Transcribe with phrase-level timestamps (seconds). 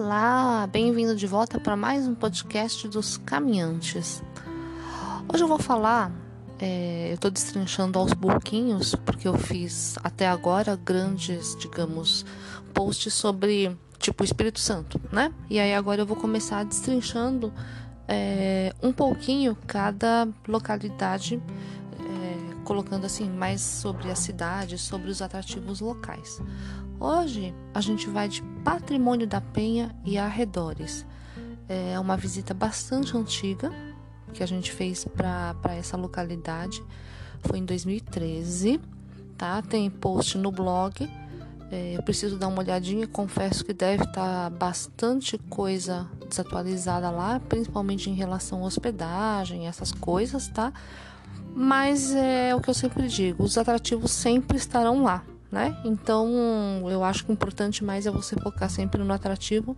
[0.00, 4.22] Olá, bem-vindo de volta para mais um podcast dos caminhantes.
[5.26, 6.12] Hoje eu vou falar,
[6.60, 12.24] é, eu estou destrinchando aos pouquinhos, porque eu fiz até agora grandes, digamos,
[12.72, 15.34] posts sobre tipo Espírito Santo, né?
[15.50, 17.52] E aí agora eu vou começar destrinchando
[18.06, 21.42] é, um pouquinho cada localidade
[22.68, 26.38] colocando assim mais sobre a cidade, sobre os atrativos locais.
[27.00, 31.06] Hoje a gente vai de Patrimônio da Penha e arredores.
[31.66, 33.72] É uma visita bastante antiga
[34.34, 36.84] que a gente fez para essa localidade.
[37.40, 38.78] Foi em 2013,
[39.38, 39.62] tá?
[39.62, 41.10] Tem post no blog.
[41.70, 43.06] É, eu preciso dar uma olhadinha.
[43.06, 50.48] Confesso que deve estar bastante coisa desatualizada lá, principalmente em relação à hospedagem, essas coisas,
[50.48, 50.72] tá?
[51.54, 55.76] mas é o que eu sempre digo, os atrativos sempre estarão lá, né?
[55.84, 56.28] Então,
[56.88, 59.76] eu acho que o importante mais é você focar sempre no atrativo.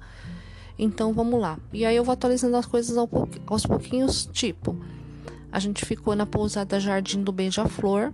[0.78, 1.58] Então, vamos lá.
[1.72, 4.76] E aí eu vou atualizando as coisas aos pouquinhos, tipo,
[5.50, 8.12] a gente ficou na pousada Jardim do Beija-Flor,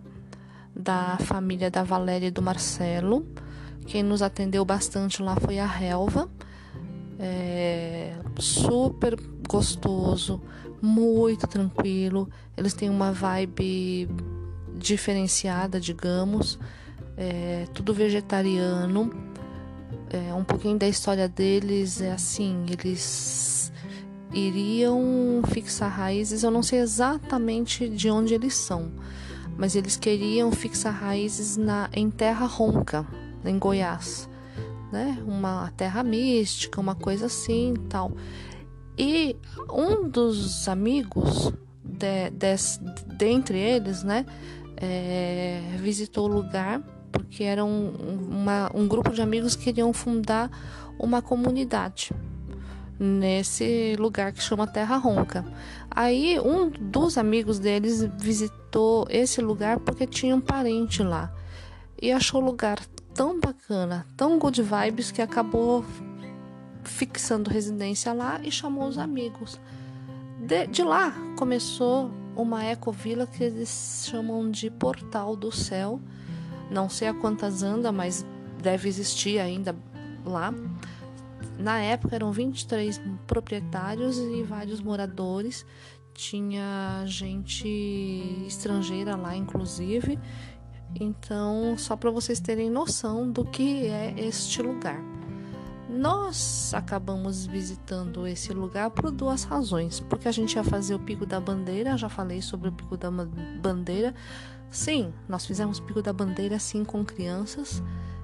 [0.74, 3.26] da família da Valéria e do Marcelo.
[3.86, 6.28] Quem nos atendeu bastante lá foi a Helva.
[7.18, 9.16] É, super
[9.48, 10.42] gostoso,
[10.82, 12.28] muito tranquilo.
[12.56, 14.08] Eles têm uma vibe
[14.76, 16.58] diferenciada, digamos.
[17.16, 19.10] É, tudo vegetariano.
[20.10, 23.72] É, um pouquinho da história deles é assim, eles
[24.32, 26.42] iriam fixar raízes.
[26.42, 28.92] Eu não sei exatamente de onde eles são,
[29.56, 33.06] mas eles queriam fixar raízes na em Terra Ronca,
[33.46, 34.28] em Goiás,
[34.92, 35.22] né?
[35.26, 38.12] Uma terra mística, uma coisa assim, tal.
[38.98, 39.36] E
[39.70, 41.52] um dos amigos,
[41.84, 44.24] de, des, dentre eles, né,
[44.76, 47.90] é, visitou o lugar porque era um,
[48.30, 50.50] uma, um grupo de amigos que queriam fundar
[50.98, 52.12] uma comunidade
[52.98, 55.44] nesse lugar que chama Terra Ronca.
[55.90, 61.32] Aí um dos amigos deles visitou esse lugar porque tinha um parente lá
[62.00, 62.78] e achou o lugar
[63.16, 65.84] tão bacana, tão good vibes que acabou
[66.84, 69.58] fixando residência lá e chamou os amigos.
[70.38, 75.98] De, de lá começou uma ecovila que eles chamam de Portal do Céu.
[76.70, 78.24] Não sei a quantas anda, mas
[78.62, 79.74] deve existir ainda
[80.24, 80.52] lá.
[81.58, 85.64] Na época eram 23 proprietários e vários moradores.
[86.12, 87.66] Tinha gente
[88.46, 90.18] estrangeira lá, inclusive.
[90.94, 95.00] Então, só para vocês terem noção do que é este lugar.
[95.88, 100.00] Nós acabamos visitando esse lugar por duas razões.
[100.00, 103.10] Porque a gente ia fazer o Pico da Bandeira, já falei sobre o Pico da
[103.10, 104.14] Bandeira.
[104.70, 107.82] Sim, nós fizemos o Pico da Bandeira sim com crianças.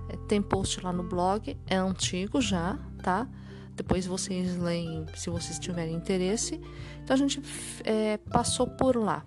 [0.09, 3.29] É, tem post lá no blog, é antigo já, tá?
[3.75, 6.61] Depois vocês leem se vocês tiverem interesse.
[7.03, 7.41] Então a gente
[7.85, 9.25] é, passou por lá.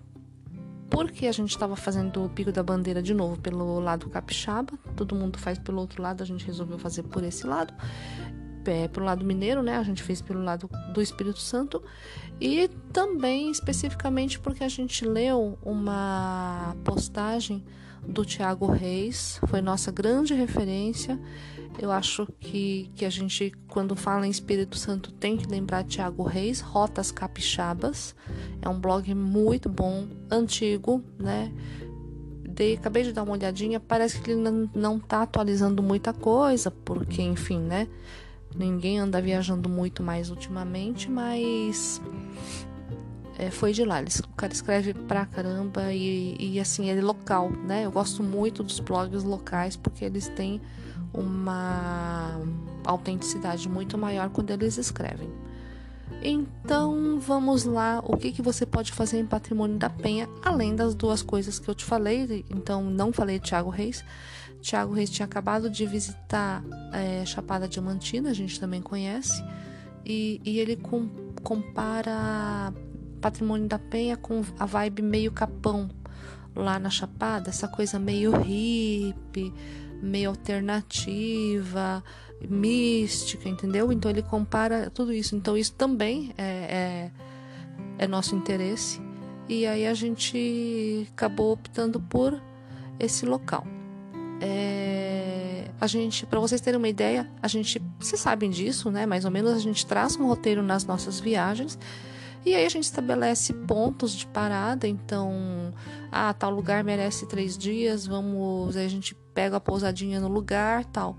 [0.90, 3.38] Porque a gente estava fazendo o Pico da Bandeira de novo?
[3.40, 7.46] Pelo lado capixaba, todo mundo faz pelo outro lado, a gente resolveu fazer por esse
[7.46, 7.74] lado.
[8.64, 9.76] É, pelo lado mineiro, né?
[9.76, 11.82] A gente fez pelo lado do Espírito Santo.
[12.40, 17.64] E também especificamente porque a gente leu uma postagem
[18.06, 21.18] do Tiago Reis, foi nossa grande referência.
[21.78, 26.22] Eu acho que, que a gente, quando fala em Espírito Santo, tem que lembrar Tiago
[26.22, 28.14] Reis, Rotas Capixabas.
[28.62, 31.52] É um blog muito bom, antigo, né?
[32.48, 36.70] Dei, acabei de dar uma olhadinha, parece que ele não, não tá atualizando muita coisa,
[36.70, 37.86] porque, enfim, né?
[38.54, 42.00] Ninguém anda viajando muito mais ultimamente, mas
[43.38, 44.00] é, foi de lá.
[44.00, 47.84] o cara escreve pra caramba e, e assim, ele é local, né?
[47.84, 50.60] Eu gosto muito dos blogs locais porque eles têm
[51.12, 52.40] uma
[52.84, 55.30] autenticidade muito maior quando eles escrevem.
[56.22, 60.94] Então vamos lá, o que, que você pode fazer em Patrimônio da Penha, além das
[60.94, 64.04] duas coisas que eu te falei, então não falei de Thiago Reis.
[64.62, 69.44] Thiago Reis tinha acabado de visitar é, Chapada Diamantina, a gente também conhece,
[70.04, 71.08] e, e ele com,
[71.42, 72.72] compara
[73.20, 75.88] Patrimônio da Penha com a vibe meio capão
[76.54, 79.52] lá na Chapada, essa coisa meio hippie,
[80.02, 82.02] meio alternativa,
[82.48, 83.92] mística, entendeu?
[83.92, 85.36] Então ele compara tudo isso.
[85.36, 87.10] Então isso também é,
[87.98, 89.00] é, é nosso interesse.
[89.48, 92.40] E aí a gente acabou optando por
[92.98, 93.66] esse local.
[94.40, 99.06] É, a gente, para vocês terem uma ideia, a gente, vocês sabem disso, né?
[99.06, 101.78] Mais ou menos a gente traça um roteiro nas nossas viagens
[102.46, 104.86] e aí a gente estabelece pontos de parada.
[104.86, 105.74] Então,
[106.12, 110.84] ah, tal lugar merece três dias, vamos, aí a gente pega a pousadinha no lugar,
[110.84, 111.16] tal.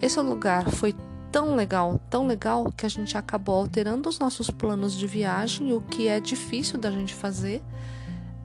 [0.00, 0.94] Esse lugar foi
[1.30, 5.82] tão legal, tão legal que a gente acabou alterando os nossos planos de viagem, o
[5.82, 7.62] que é difícil da gente fazer.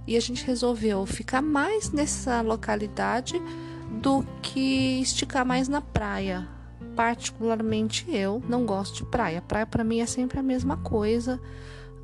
[0.06, 3.42] E a gente resolveu ficar mais nessa localidade
[4.02, 6.48] do que esticar mais na praia.
[6.98, 9.42] Particularmente eu não gosto de praia.
[9.42, 11.40] Praia para mim é sempre a mesma coisa.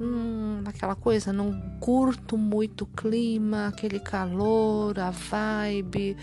[0.01, 6.17] Hum, aquela coisa, não curto muito o clima, aquele calor, a vibe,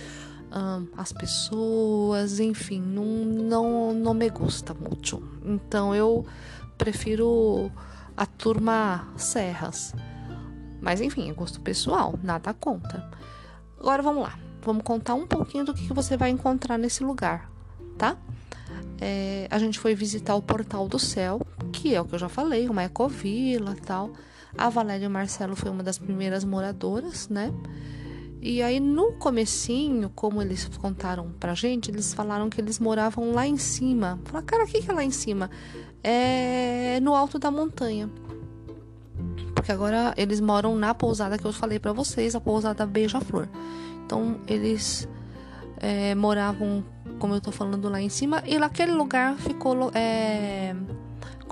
[0.53, 5.23] hum, as pessoas, enfim, não, não, não me gusta muito.
[5.45, 6.27] Então eu
[6.77, 7.71] prefiro
[8.17, 9.95] a turma Serras.
[10.81, 13.09] Mas enfim, é gosto pessoal, nada conta.
[13.79, 14.39] Agora vamos lá
[14.69, 17.51] vamos contar um pouquinho do que você vai encontrar nesse lugar,
[17.97, 18.17] tá?
[19.01, 22.29] É, a gente foi visitar o Portal do Céu, que é o que eu já
[22.29, 24.11] falei, uma ecovila tal.
[24.56, 27.53] A Valéria Marcelo foi uma das primeiras moradoras, né?
[28.41, 33.47] E aí no comecinho, como eles contaram pra gente, eles falaram que eles moravam lá
[33.47, 34.19] em cima.
[34.25, 35.50] Falaram, cara, o que, é lá em cima?
[36.03, 38.09] É no alto da montanha.
[39.55, 43.49] Porque agora eles moram na pousada que eu falei para vocês, a pousada Beija-Flor.
[44.06, 45.09] Então eles
[45.79, 46.85] é, moravam,
[47.19, 50.76] como eu tô falando lá em cima, e naquele lugar ficou é,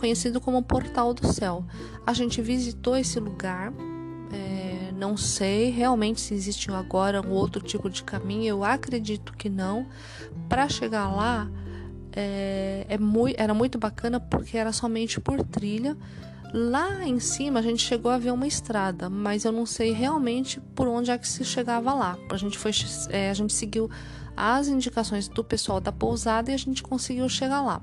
[0.07, 1.65] conhecido como Portal do Céu.
[2.07, 3.73] A gente visitou esse lugar.
[4.33, 8.45] É, não sei realmente se existe agora um outro tipo de caminho.
[8.45, 9.87] Eu acredito que não.
[10.49, 11.51] Para chegar lá
[12.13, 15.97] é, é muito, era muito bacana porque era somente por trilha.
[16.55, 20.61] Lá em cima a gente chegou a ver uma estrada, mas eu não sei realmente
[20.77, 22.17] por onde é que se chegava lá.
[22.31, 22.71] A gente foi,
[23.11, 23.91] é, a gente seguiu
[24.37, 27.83] as indicações do pessoal da pousada e a gente conseguiu chegar lá.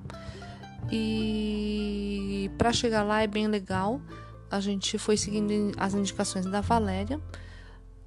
[0.91, 4.01] E para chegar lá é bem legal.
[4.50, 7.19] A gente foi seguindo as indicações da Valéria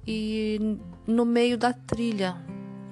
[0.07, 2.37] e no meio da trilha,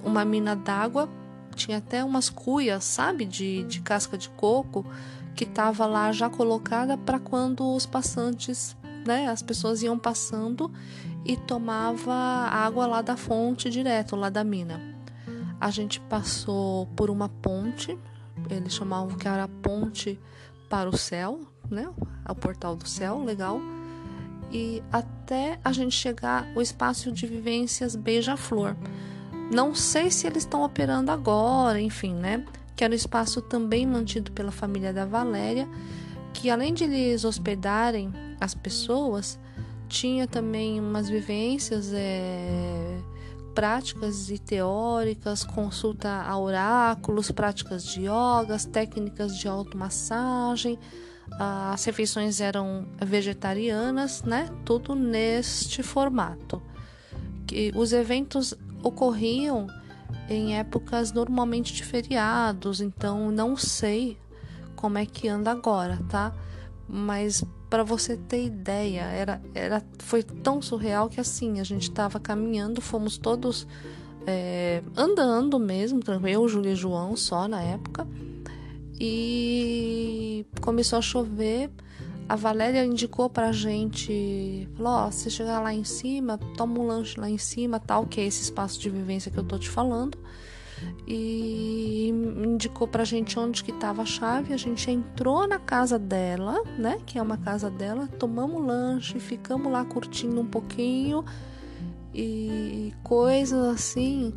[0.03, 1.09] uma mina d'água
[1.55, 4.85] tinha até umas cuias, sabe, de, de casca de coco
[5.33, 8.75] que estava lá já colocada para quando os passantes,
[9.07, 10.69] né, as pessoas iam passando
[11.23, 14.81] e tomava água lá da fonte direto, lá da mina.
[15.59, 17.97] A gente passou por uma ponte,
[18.49, 20.19] eles chamavam que era a ponte
[20.69, 21.39] para o céu,
[21.69, 21.87] né,
[22.27, 23.59] o portal do céu, legal.
[24.51, 28.75] E até a gente chegar ao espaço de vivências Beija-Flor.
[29.51, 32.45] Não sei se eles estão operando agora, enfim, né?
[32.75, 35.67] que era um espaço também mantido pela família da Valéria,
[36.33, 39.39] que além de eles hospedarem as pessoas,
[39.87, 42.97] tinha também umas vivências é,
[43.55, 50.77] práticas e teóricas, consulta a oráculos, práticas de yogas, técnicas de automassagem.
[51.39, 54.49] As refeições eram vegetarianas, né?
[54.65, 56.61] Tudo neste formato.
[57.47, 58.53] Que os eventos
[58.83, 59.67] ocorriam
[60.29, 64.17] em épocas normalmente de feriados, então não sei
[64.75, 66.33] como é que anda agora, tá?
[66.87, 67.43] Mas
[67.75, 72.79] para você ter ideia, era, era, foi tão surreal que assim, a gente estava caminhando,
[72.79, 73.67] fomos todos
[74.25, 78.07] é, andando mesmo, eu, Júlia e João só na época,
[78.97, 81.69] e começou a chover
[82.29, 86.87] a Valéria indicou pra gente, falou, ó, oh, se chegar lá em cima, toma um
[86.87, 89.69] lanche lá em cima, tal, que é esse espaço de vivência que eu tô te
[89.69, 90.17] falando.
[91.07, 92.09] E
[92.55, 96.99] indicou pra gente onde que tava a chave, a gente entrou na casa dela, né,
[97.05, 101.23] que é uma casa dela, tomamos lanche, ficamos lá curtindo um pouquinho
[102.13, 104.33] e coisas assim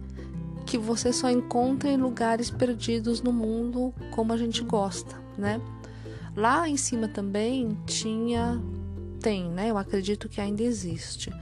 [0.66, 5.60] que você só encontra em lugares perdidos no mundo como a gente gosta, né?
[6.36, 8.60] Lá em cima também tinha,
[9.20, 9.70] tem, né?
[9.70, 11.32] Eu acredito que ainda existe.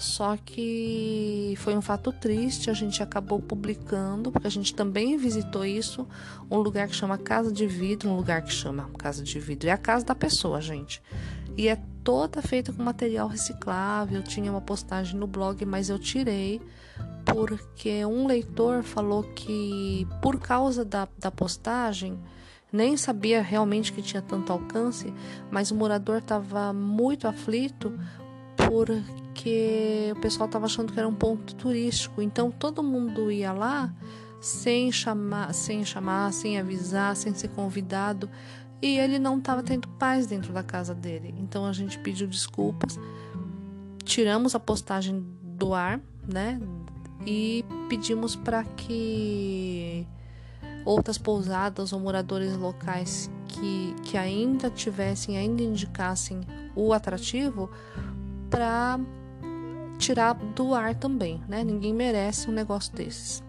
[0.00, 5.62] Só que foi um fato triste, a gente acabou publicando, porque a gente também visitou
[5.62, 6.08] isso,
[6.50, 9.72] um lugar que chama Casa de Vidro, um lugar que chama Casa de Vidro, é
[9.72, 11.02] a casa da pessoa, gente.
[11.54, 14.22] E é toda feita com material reciclável.
[14.22, 16.62] Tinha uma postagem no blog, mas eu tirei
[17.26, 22.18] porque um leitor falou que por causa da, da postagem
[22.72, 25.12] nem sabia realmente que tinha tanto alcance,
[25.50, 27.92] mas o morador estava muito aflito
[29.30, 32.20] porque o pessoal estava achando que era um ponto turístico.
[32.20, 33.92] Então todo mundo ia lá
[34.40, 38.28] sem chamar, sem chamar, sem avisar, sem ser convidado,
[38.82, 41.34] e ele não estava tendo paz dentro da casa dele.
[41.38, 42.98] Então a gente pediu desculpas,
[44.04, 46.60] tiramos a postagem do ar, né?
[47.26, 50.06] E pedimos para que
[50.84, 56.40] outras pousadas ou moradores locais que, que ainda tivessem, ainda indicassem
[56.74, 57.70] o atrativo
[58.48, 58.98] para
[60.00, 61.62] tirar do ar também, né?
[61.62, 63.42] Ninguém merece um negócio desses.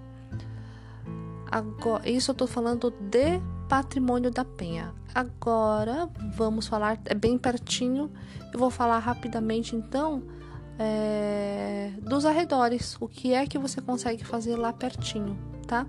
[1.50, 4.94] Agora, isso eu tô falando de patrimônio da Penha.
[5.16, 8.12] Agora vamos falar, é bem pertinho,
[8.54, 10.24] eu vou falar rapidamente então
[10.78, 12.98] é, dos arredores.
[13.00, 15.86] O que é que você consegue fazer lá pertinho, tá?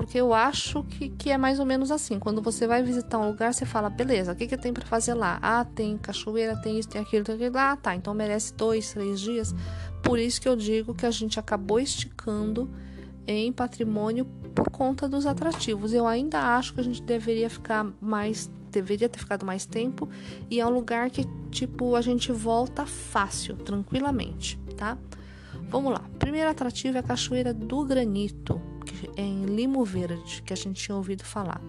[0.00, 2.18] Porque eu acho que, que é mais ou menos assim.
[2.18, 5.12] Quando você vai visitar um lugar, você fala, beleza, o que, que tem para fazer
[5.12, 5.38] lá?
[5.42, 7.58] Ah, tem cachoeira, tem isso, tem aquilo, tem aquilo.
[7.58, 9.54] Ah, tá, então merece dois, três dias.
[10.02, 12.66] Por isso que eu digo que a gente acabou esticando
[13.26, 15.92] em patrimônio por conta dos atrativos.
[15.92, 20.08] Eu ainda acho que a gente deveria ficar mais, deveria ter ficado mais tempo
[20.48, 24.96] e é um lugar que tipo a gente volta fácil, tranquilamente, tá?
[25.68, 26.02] Vamos lá.
[26.18, 28.58] Primeiro atrativo é a Cachoeira do Granito
[29.16, 31.60] em Limo Verde, que a gente tinha ouvido falar.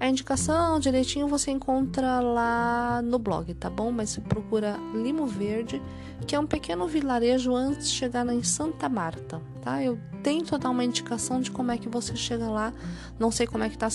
[0.00, 3.92] A indicação direitinho você encontra lá no blog, tá bom?
[3.92, 5.80] Mas procura Limo Verde,
[6.26, 9.82] que é um pequeno vilarejo antes de chegar em Santa Marta, tá?
[9.82, 12.72] Eu tento dar uma indicação de como é que você chega lá.
[13.18, 13.88] Não sei como é que tá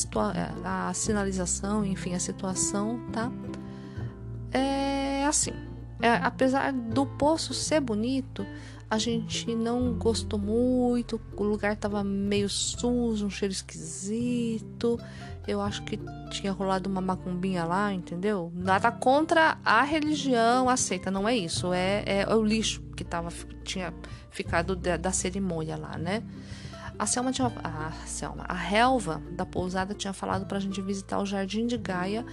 [0.64, 3.32] a, a sinalização, enfim, a situação, tá?
[4.52, 5.54] É assim.
[6.02, 8.46] É, apesar do poço ser bonito,
[8.90, 15.00] a gente não gostou muito, o lugar tava meio sujo, um cheiro esquisito.
[15.48, 16.00] Eu acho que
[16.32, 18.52] tinha rolado uma macumbinha lá, entendeu?
[18.56, 21.72] Nada contra a religião aceita, não é isso.
[21.74, 23.30] É, é, é o lixo que tava,
[23.64, 23.94] tinha
[24.30, 26.24] ficado da, da cerimônia lá, né?
[26.98, 27.52] A Selma tinha.
[27.64, 32.26] A Selma, a Helva da pousada tinha falado pra gente visitar o Jardim de Gaia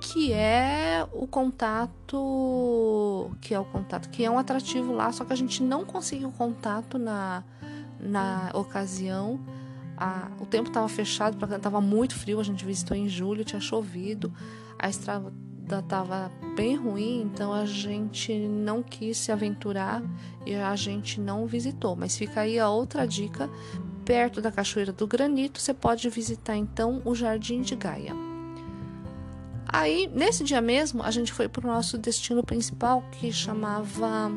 [0.00, 5.32] que é o contato, que é o contato, que é um atrativo lá, só que
[5.32, 7.44] a gente não conseguiu contato na,
[8.00, 9.38] na ocasião.
[9.96, 14.32] A, o tempo estava fechado, estava muito frio, a gente visitou em julho, tinha chovido,
[14.78, 15.32] a estrada
[15.78, 20.02] estava bem ruim, então a gente não quis se aventurar
[20.44, 21.94] e a gente não visitou.
[21.94, 23.48] Mas fica aí a outra dica:
[24.04, 28.29] perto da Cachoeira do Granito, você pode visitar então o Jardim de Gaia.
[29.72, 34.32] Aí, nesse dia mesmo, a gente foi para o nosso destino principal, que chamava.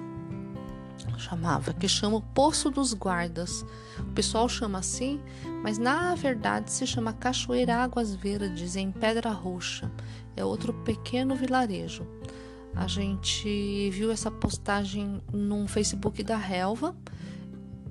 [1.17, 3.65] Chamava, que chama Poço dos Guardas.
[3.99, 5.19] O pessoal chama assim,
[5.63, 9.91] mas na verdade se chama Cachoeira Águas Verdes, em Pedra Roxa.
[10.35, 12.05] É outro pequeno vilarejo.
[12.75, 16.95] A gente viu essa postagem no Facebook da Relva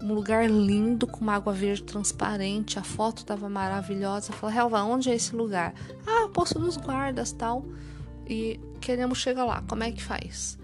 [0.03, 2.79] um lugar lindo com uma água verde transparente.
[2.79, 4.33] A foto estava maravilhosa.
[4.33, 5.73] Falei, Helva, onde é esse lugar?
[6.07, 7.65] Ah, o Poço dos Guardas, tal.
[8.27, 9.62] E queremos chegar lá.
[9.69, 10.59] Como é que faz?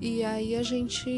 [0.00, 1.10] E aí a gente,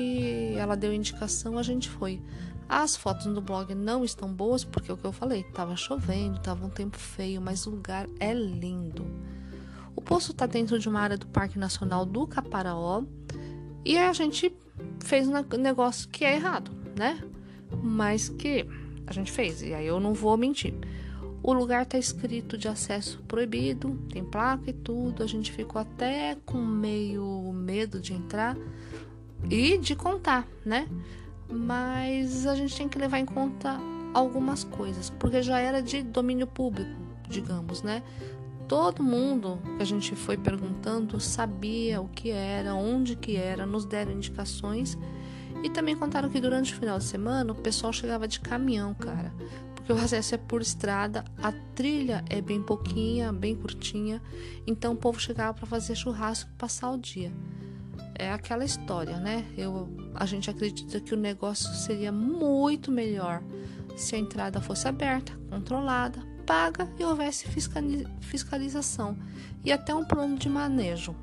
[0.56, 2.22] ela deu indicação, a gente foi.
[2.68, 6.36] As fotos no blog não estão boas porque é o que eu falei, estava chovendo,
[6.36, 9.06] estava um tempo feio, mas o lugar é lindo.
[9.94, 13.02] O poço está dentro de uma área do Parque Nacional do Caparaó
[13.84, 14.54] e a gente
[15.04, 17.20] fez um negócio que é errado, né?
[17.82, 18.66] mas que
[19.06, 20.74] a gente fez, e aí eu não vou mentir.
[21.46, 25.22] O lugar está escrito de acesso proibido, tem placa e tudo.
[25.22, 28.56] A gente ficou até com meio medo de entrar
[29.48, 30.88] e de contar, né?
[31.48, 33.78] Mas a gente tem que levar em conta
[34.12, 36.90] algumas coisas, porque já era de domínio público,
[37.28, 38.02] digamos, né?
[38.66, 43.84] Todo mundo que a gente foi perguntando sabia o que era, onde que era, nos
[43.84, 44.98] deram indicações
[45.62, 49.32] e também contaram que durante o final de semana o pessoal chegava de caminhão, cara.
[49.86, 54.20] Porque o acesso é por estrada, a trilha é bem pouquinha, bem curtinha.
[54.66, 57.32] Então o povo chegava para fazer churrasco e passar o dia.
[58.16, 59.46] É aquela história, né?
[59.56, 63.44] Eu, a gente acredita que o negócio seria muito melhor
[63.96, 67.46] se a entrada fosse aberta, controlada, paga e houvesse
[68.20, 69.16] fiscalização
[69.64, 71.14] e até um plano de manejo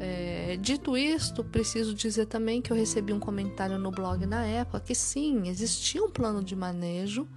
[0.00, 4.80] é, dito isto, preciso dizer também que eu recebi um comentário no blog na época
[4.80, 7.28] que sim, existia um plano de manejo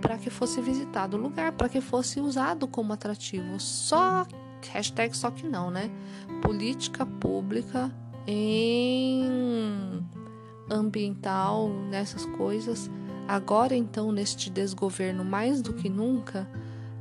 [0.00, 3.58] para que fosse visitado o lugar, para que fosse usado como atrativo.
[3.58, 4.26] Só
[4.70, 5.90] hashtag só que não, né?
[6.42, 7.92] Política pública
[8.26, 10.04] em
[10.70, 12.90] ambiental, nessas coisas.
[13.28, 16.48] Agora então, neste desgoverno mais do que nunca,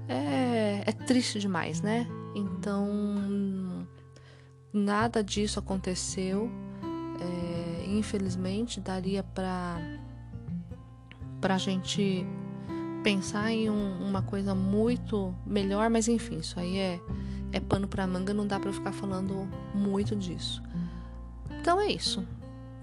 [0.07, 2.07] é, é triste demais, né?
[2.35, 3.85] Então
[4.75, 6.51] Nada disso aconteceu.
[7.21, 9.77] É, infelizmente, daria para
[11.39, 12.27] para a gente
[13.05, 16.99] pensar em um, uma coisa muito melhor, mas enfim, isso aí é,
[17.51, 20.59] é pano para manga, não dá para ficar falando muito disso.
[21.61, 22.27] Então é isso.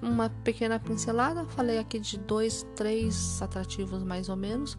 [0.01, 4.79] Uma pequena pincelada, falei aqui de dois, três atrativos mais ou menos,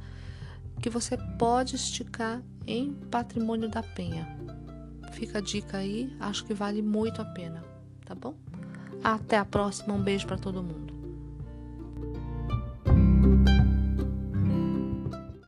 [0.82, 4.26] que você pode esticar em Patrimônio da Penha.
[5.12, 7.62] Fica a dica aí, acho que vale muito a pena,
[8.06, 8.34] tá bom?
[9.04, 10.93] Até a próxima, um beijo para todo mundo.